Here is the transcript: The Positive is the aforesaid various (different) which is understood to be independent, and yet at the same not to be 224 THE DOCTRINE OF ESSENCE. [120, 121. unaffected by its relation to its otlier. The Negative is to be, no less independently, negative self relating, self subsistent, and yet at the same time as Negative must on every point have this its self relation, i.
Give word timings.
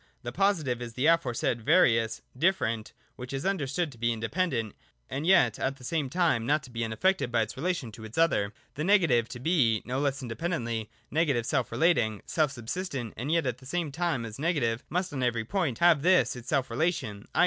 The 0.23 0.31
Positive 0.31 0.81
is 0.81 0.93
the 0.95 1.05
aforesaid 1.05 1.61
various 1.61 2.23
(different) 2.35 2.91
which 3.17 3.31
is 3.31 3.45
understood 3.45 3.91
to 3.91 3.99
be 3.99 4.11
independent, 4.11 4.73
and 5.11 5.27
yet 5.27 5.59
at 5.59 5.75
the 5.77 5.83
same 5.83 6.05
not 6.11 6.63
to 6.63 6.71
be 6.71 6.79
224 6.79 6.81
THE 6.81 6.81
DOCTRINE 6.81 6.81
OF 6.81 6.81
ESSENCE. 6.81 6.81
[120, 6.81 6.81
121. 6.81 6.91
unaffected 6.91 7.31
by 7.31 7.41
its 7.43 7.55
relation 7.61 7.91
to 7.91 8.03
its 8.05 8.17
otlier. 8.17 8.51
The 8.73 8.83
Negative 8.83 9.25
is 9.25 9.29
to 9.29 9.39
be, 9.39 9.83
no 9.85 9.99
less 9.99 10.21
independently, 10.23 10.89
negative 11.11 11.45
self 11.45 11.71
relating, 11.71 12.23
self 12.25 12.51
subsistent, 12.51 13.13
and 13.15 13.31
yet 13.31 13.45
at 13.45 13.59
the 13.59 13.67
same 13.67 13.91
time 13.91 14.25
as 14.25 14.39
Negative 14.39 14.83
must 14.89 15.13
on 15.13 15.21
every 15.21 15.45
point 15.45 15.77
have 15.77 16.01
this 16.01 16.35
its 16.35 16.47
self 16.49 16.71
relation, 16.71 17.27
i. 17.35 17.39